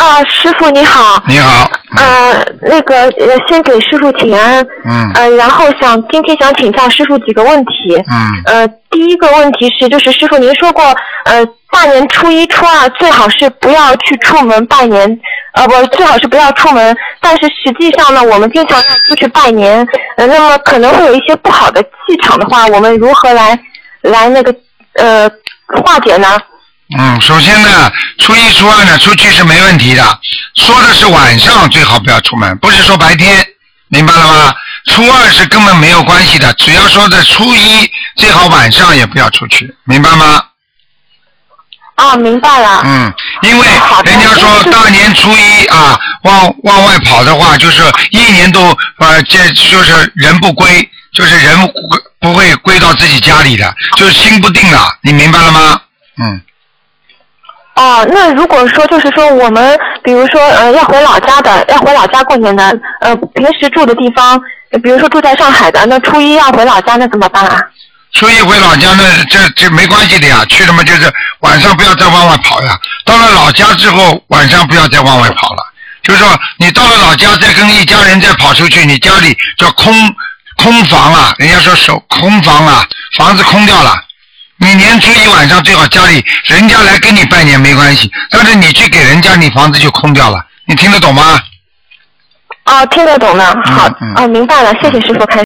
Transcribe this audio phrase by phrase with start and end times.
[0.00, 1.22] 啊，师傅你好。
[1.28, 1.70] 你好。
[1.94, 4.66] 呃，那个呃，先给师傅请安。
[4.86, 5.12] 嗯。
[5.14, 8.02] 呃，然后想今天想请教师傅几个问题。
[8.10, 8.42] 嗯。
[8.46, 10.82] 呃，第一个问题是，就是师傅您说过，
[11.26, 15.20] 呃，大年初一、初二最好是不要去出门拜年，
[15.52, 16.96] 呃，不，最好是不要出门。
[17.20, 19.86] 但是实际上呢，我们经常要出去拜年，
[20.16, 23.58] 呃，那么可能会有一些不好的气场的话，我们如何来
[24.00, 24.54] 来那个
[24.94, 25.30] 呃
[25.84, 26.38] 化解呢？
[26.98, 30.18] 嗯，首先呢，初一、初二呢，出去是没问题的。
[30.56, 33.46] 说的是晚上最好不要出门，不是说白天，
[33.88, 34.54] 明白了吗？
[34.86, 40.42] 初二是根本没有关系的，只要说在初一，最好晚上也不要出去，明白吗？
[41.94, 42.82] 啊，明白了。
[42.84, 43.12] 嗯，
[43.42, 43.66] 因为
[44.04, 51.72] 人家说大年初一啊，往往外跑的话，就是一年都呃，这就是人不归，就是人不
[52.18, 55.80] 不会归到自己家里的，就是心不定了，你明白了吗？
[56.18, 56.42] 嗯。
[57.80, 64.38] 哦，那如果说就是说我们，比如说呃要回老家的，要回老家过年的，呃平时住的地方，
[64.82, 67.58] 比如说住在上海的，那初一要回老家，那怎么办啊？
[68.12, 72.78] 初一回老家，那这这没关系的呀，去了嘛就是晚上不要再往外跑呀。
[73.06, 75.62] 到了老家之后，晚上不要再往外跑了。
[76.02, 79.94] 就是说，你到了老家再跟一家人再跑出去，你家里叫空
[80.56, 82.84] 空房啊，人家说守空房啊，
[83.16, 83.96] 房子空掉了。
[84.70, 90.46] 你年初一晚上最好家里人家来跟你拜年没关系，但是你去给人家，你房子就空掉了。
[90.64, 91.40] 你听得懂吗？
[92.62, 93.46] 啊，听得懂了。
[93.64, 95.38] 好，嗯哦，明白了，谢谢师傅开。